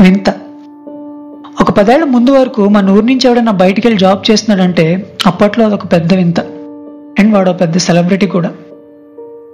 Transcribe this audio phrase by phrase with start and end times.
[0.00, 0.30] వింత.
[1.60, 6.14] ఒక పదేళ్ళ ముందు వరకు మన ఊరి నుంచి ఎవడైనా బయటికి వెళ్ళి జాబ్ చేస్తున్నాడంటే అప్పట్లో అదొక పెద్ద
[6.14, 6.40] వింత.
[7.18, 8.52] అండ్ వాడు ఒక పెద్ద సెలబ్రిటీ కూడా.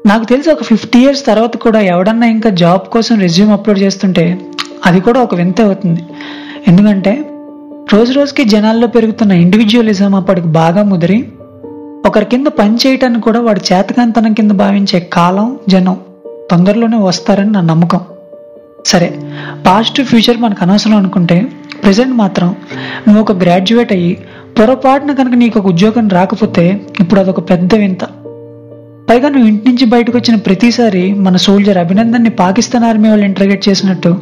[0.06, 4.40] నాకు తెలిసి ఒక ఫిఫ్టీ ఇయర్స్ తర్వాత కూడా ఎవడన్నా ఇంకా జాబ్ కోసం రెజ్యూమ్ అప్లోడ్ చేస్తుంటే
[4.86, 6.00] అది కూడా ఒక వింత అవుతుంది.
[6.68, 7.30] ఎందుకంటే
[7.92, 11.28] రోజు రోజుకి జనాల్లో పెరుగుతున్న ఇండివిజువలిజం అప్పటికి బాగా ముదిరి
[12.06, 15.96] ఒకరి కింద పని చేయటాన్ని కూడా వాడు చేతకాంతనం కింద భావించే కాలం జనం
[16.50, 18.00] తొందరలోనే వస్తారని నా నమ్మకం.
[18.86, 19.20] సరే
[19.66, 21.46] పాస్ట్ ఫ్యూచర్ మనకు అనవసరం అనుకుంటే
[21.82, 22.48] ప్రజెంట్ మాత్రం
[23.08, 24.18] నువ్వు ఒక గ్రాడ్యుయేట్ అయ్యి
[24.58, 28.04] పొరపాటున కనుక నీకు ఒక ఉద్యోగం రాకపోతే ఇప్పుడు అదొక పెద్ద వింత.
[29.10, 34.16] పైగా నువ్వు ఇంటి నుంచి బయటకు వచ్చిన ప్రతిసారి మన సోల్జర్ అభినందన్ని పాకిస్తాన్ ఆర్మీ వాళ్ళు ఇంటర్గేట్ చేసినట్టు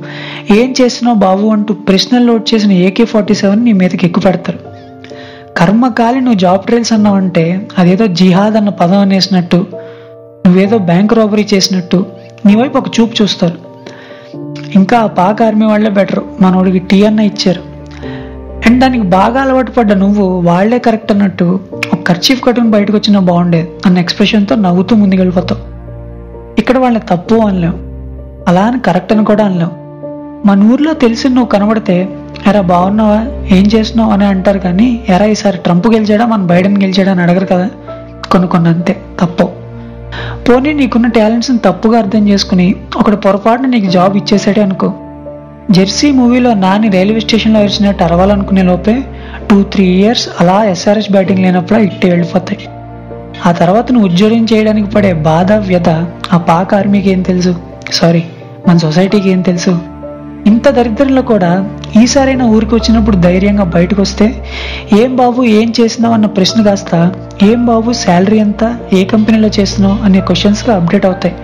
[0.51, 1.49] ఏం చేసినావు బాబు?
[1.49, 4.59] అంటూ ప్రశ్నలు లోడ్ చేసిన ఏకే ఫార్టీ సెవెన్ నీ మీదకి ఎక్కువ పెడతారు.
[5.57, 9.67] కర్మకాలి నువ్వు జాబ్ ట్రైల్స్ అన్నావంటే అదేదో జిహాద్ అన్న పదం అనేసినట్టు
[10.47, 12.07] నువ్వేదో బ్యాంక్ రాబరీ చేసినట్టు
[12.47, 13.68] నీ వైపు ఒక చూపు చూస్తారు.
[14.75, 17.61] ఇంకా ఆ పాక్ ఆర్మీ వాళ్ళే బెటర్ మనోడికి టీ అన్న ఇచ్చారు.
[18.67, 21.61] అండ్ దానికి బాగా అలవాటు పడ్డ నువ్వు వాళ్ళే కరెక్ట్ అన్నట్టు
[21.93, 25.79] ఒక ఖర్చీఫ్ కట్టుకుని బయటకు వచ్చినా బాగుండేది అన్న ఎక్స్ప్రెషన్తో నవ్వుతూ ముందుకెళ్ళిపోతావు
[26.59, 27.75] ఇక్కడ వాళ్ళని తప్పు అనలేం.
[28.49, 29.71] అలా అని కరెక్ట్ అని కూడా అనలేం.
[30.47, 32.09] మన ఊర్లో తెలిసి నువ్వు కనబడితే
[32.47, 33.23] ఎరా బాగున్నావా?
[33.57, 34.13] ఏం చేస్తున్నావు?
[34.13, 36.27] అని అంటారు కానీ ఎరా ఈసారి ట్రంప్ గెలిచాడా?
[36.27, 37.13] మన బైడెన్ గెలిచాడా?
[37.13, 37.71] అని అడగరు కదా.
[38.31, 39.68] కొన్ని కొన్ని అంతే తప్పవు.
[40.49, 44.89] పోనీ నీకున్న టాలెంట్స్ని తప్పుగా అర్థం చేసుకుని ఒకటి పొరపాటున నీకు జాబ్ ఇచ్చేసాడే అనుకో.
[45.71, 48.95] జెర్సీ మూవీలో నాని రైల్వే స్టేషన్లో వచ్చినట్టు అరవాలనుకునే లోపే
[49.51, 52.69] టూ త్రీ ఇయర్స్ అలా ఎస్ఆర్ఎస్ బ్యాటింగ్ లేనప్పుడు ఇట్టే వెళ్ళిపోతాయి.
[53.47, 55.89] ఆ తర్వాత నువ్వు ఉద్యోగం చేయడానికి పడే బాధ వ్యత
[56.33, 57.55] ఆ పాక ఆర్మీకి ఏం తెలుసు?
[57.93, 58.23] సారీ
[58.69, 59.79] మన సొసైటీకి ఏం తెలుసు?
[60.47, 61.53] ఇంత దరిద్రంలో కూడా
[62.03, 64.27] ఈసారైనా ఊరికి వచ్చినప్పుడు ధైర్యంగా బయటకు వస్తే
[65.03, 66.93] ఏం బాబు ఏం చేసినావు అన్న ప్రశ్న కాస్త
[67.43, 68.79] ఏం బాబు శాలరీ ఎంత?
[68.93, 70.05] ఏ కంపెనీలో చేస్తున్నావు?
[70.05, 71.35] అనే క్వశ్చన్స్గా అప్డేట్ అవుతాయి.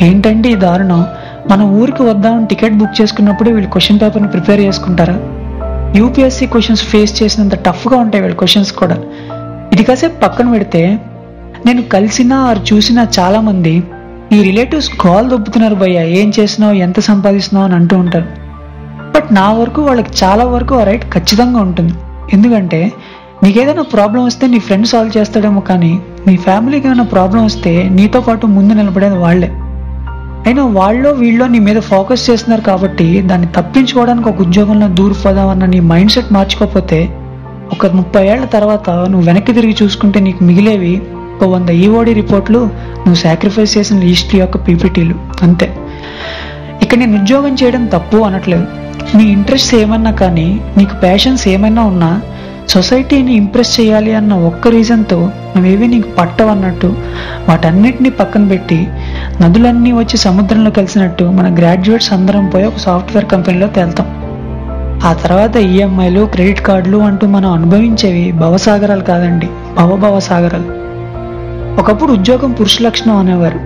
[0.00, 1.06] ఏంటంటే ఈ దారుణం?
[1.50, 5.20] మన ఊరికి వద్దామని టికెట్ బుక్ చేసుకున్నప్పుడు వీళ్ళు క్వశ్చన్ పేపర్ని ప్రిపేర్ చేసుకుంటారా?
[5.96, 8.98] యూపీఎస్సీ క్వశ్చన్స్ ఫేస్ చేసినంత టఫ్గా ఉంటాయి వీళ్ళ క్వశ్చన్స్ కూడా.
[9.72, 10.98] ఇది కాసేపు పక్కన పెడితే
[11.66, 13.82] నేను కలిసిన ఆరు చూసిన చాలామంది
[14.32, 17.66] ఈ రిలేటివ్స్ కాల్ దొబ్బుతున్నారు భయ్య ఏం చేసినావు ఎంత సంపాదిస్తున్నావు?
[17.66, 18.26] అని అంటూ ఉంటారు.
[19.16, 21.92] బట్ నా వరకు వాళ్ళకి చాలా వరకు ఆ రైట్ ఖచ్చితంగా ఉంటుంది.
[22.32, 22.92] ఎందుకంటే
[23.42, 28.20] నీకు ఏదైనా ప్రాబ్లం వస్తే నీ ఫ్రెండ్ సాల్వ్ చేస్తాడేమో కానీ నీ ఫ్యామిలీకి ఏమైనా ప్రాబ్లం వస్తే నీతో
[28.20, 29.48] పాటు ముందు నిలబడేది వాళ్ళే.
[30.46, 36.10] అయినా వాళ్ళు వీళ్ళు నీ మీద ఫోకస్ చేస్తున్నారు కాబట్టి దాన్ని తప్పించుకోవడానికి ఒక ఉద్యోగంలో దూరిపోదామన్న నీ మైండ్
[36.10, 37.00] సెట్ మార్చుకోకపోతే
[37.72, 41.02] ఒక ముప్పై ఏళ్ళ తర్వాత నువ్వు వెనక్కి తిరిగి చూసుకుంటే నీకు మిగిలేవి
[41.36, 42.58] ఒక వంద ఈఓడి రిపోర్ట్లు
[42.96, 45.14] నువ్వు సాక్రిఫైస్ చేసిన హిస్టరీ యొక్క పీపీటీలు.
[45.42, 45.76] అంతే.
[46.82, 48.66] ఇక్కడ నేను ఉద్యోగం చేయడం తప్పు అనట్లేదు.
[49.16, 52.22] నీ ఇంట్రెస్ట్ ఏమన్నా కానీ నీకు ప్యాషన్స్ ఏమైనా ఉన్నా
[52.72, 55.16] సొసైటీని ఇంప్రెస్ చేయాలి అన్న ఒక్క రీజన్తో
[55.56, 56.86] నువ్వేవి నీకు పట్టవన్నట్టు
[57.48, 58.88] వాటన్నిటిని పక్కన పెట్టి
[59.40, 64.08] నదులన్నీ వచ్చి సముద్రంలో కలిసినట్టు మన గ్రాడ్యుయేట్స్ అందరం పోయి ఒక సాఫ్ట్వేర్ కంపెనీలో తేల్తాం.
[65.04, 69.46] ఆ తర్వాత ఈఎంఐలు క్రెడిట్ కార్డులు అంటూ మనం అనుభవించేవి భవసాగరాలు కాదండి
[69.78, 70.70] భవభవ సాగరాలు.
[71.80, 73.60] ఒకప్పుడు ఉద్యోగం పురుష లక్షణం అనేవారు.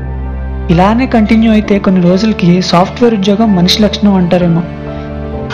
[0.73, 4.63] ఇలానే కంటిన్యూ అయితే కొన్ని రోజులకి సాఫ్ట్వేర్ ఉద్యోగం మనిషి లక్షణం అంటారేమో.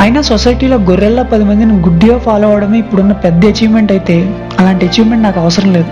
[0.00, 5.40] అయినా సొసైటీలో గొర్రెల్లో పది మందిని గుడ్డిగా ఫాలో అవడమే ఇప్పుడున్న పెద్ద అచీవ్మెంట్ అయితే అలాంటి అచీవ్మెంట్ నాకు
[5.40, 5.86] అవసరం లేదు.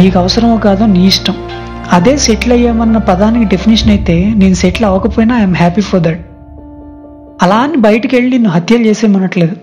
[0.00, 1.34] నీకు అవసరమో కాదో నీ ఇష్టం.
[1.92, 6.26] అదే సెటిల్ అయ్యామన్న పదానికి డెఫినేషన్ అయితే నేను సెటిల్ అవ్వకపోయినా ఐఎమ్ హ్యాపీ ఫర్ దట్
[7.42, 9.56] అలా అని బయటికి వెళ్ళి నిన్ను హత్యలు చేసేమనట్లేదు.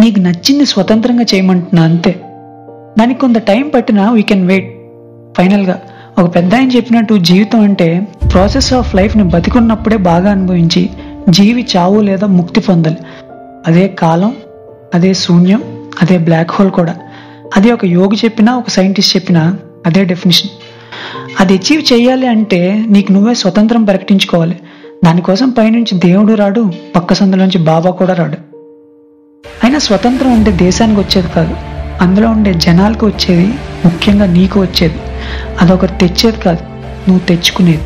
[0.00, 2.20] నీకు నచ్చింది స్వతంత్రంగా చేయమంటున్నా అంతే.
[2.98, 4.74] దానికి కొంత టైం పట్టినా వీ కెన్ వెయిట్
[5.38, 5.80] ఫైనల్గా
[6.18, 10.90] ఒక పెద్ద ఆయన చెప్పినట్టు జీవితం అంటే ప్రాసెస్ ఆఫ్ లైఫ్ని బతికున్నప్పుడే బాగా అనుభవించి
[11.28, 12.96] జీవి చావు లేదా ముక్తి పొందాలి.
[13.66, 14.36] అదే కాలం
[14.94, 15.62] అదే శూన్యం
[16.02, 16.96] అదే బ్లాక్ హోల్ కూడా.
[17.56, 20.50] అదే ఒక యోగి చెప్పినా ఒక సైంటిస్ట్ చెప్పినా అదే డెఫినేషన్
[21.40, 24.60] అది అచీవ్ చేయాలి అంటే నీకు నువ్వే స్వతంత్రం ప్రకటించుకోవాలి.
[25.04, 28.36] దానికోసం పైనుంచి దేవుడు రాడు పక్క సందులోంచి బాబా కూడా రాడు.
[29.64, 31.56] అయినా స్వతంత్రం అంటే దేశానికి వచ్చేది కాదు.
[32.00, 33.46] అందులో ఉండే జనాలకు వచ్చేది
[33.84, 34.98] ముఖ్యంగా నీకు వచ్చేది.
[35.60, 36.62] అదొకరు తెచ్చేది కాదు.
[37.10, 37.82] నువ్వు తెచ్చుకునేది.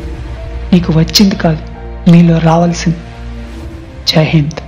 [0.73, 1.57] నీకు వచ్చింది కాదు.
[2.11, 2.97] నీలో రావాల్సింది.
[4.07, 4.64] जय हिंद।